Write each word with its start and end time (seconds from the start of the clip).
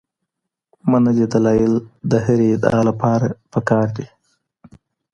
منلي 0.89 1.25
دلایل 1.33 1.73
د 2.11 2.13
هرې 2.25 2.47
ادعا 2.55 2.81
لپاره 2.89 3.27
پکار 3.53 3.87
دي. 3.97 4.07